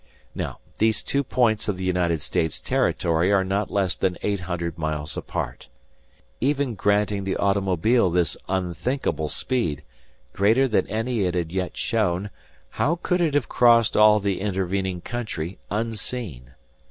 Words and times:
Now, 0.33 0.57
these 0.79 1.03
two 1.03 1.23
points 1.23 1.67
of 1.67 1.77
the 1.77 1.83
United 1.83 2.23
States 2.23 2.59
territory 2.59 3.31
are 3.31 3.43
not 3.43 3.69
less 3.69 3.95
than 3.95 4.17
eight 4.23 4.39
hundred 4.39 4.75
miles 4.75 5.15
apart. 5.15 5.67
Even 6.39 6.73
granting 6.73 7.23
the 7.23 7.35
automobile 7.37 8.09
this 8.09 8.35
unthinkable 8.49 9.29
speed, 9.29 9.83
greater 10.33 10.67
than 10.67 10.87
any 10.87 11.25
it 11.25 11.35
had 11.35 11.51
yet 11.51 11.77
shown, 11.77 12.31
how 12.81 12.99
could 13.03 13.21
it 13.21 13.35
have 13.35 13.47
crossed 13.47 13.95
all 13.95 14.19
the 14.19 14.41
intervening 14.41 15.01
country 15.01 15.59
unseen? 15.69 16.49